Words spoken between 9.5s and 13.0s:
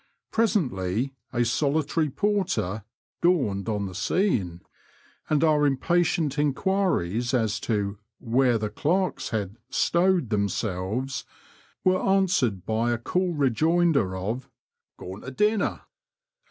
'stowed* themselves were answered by a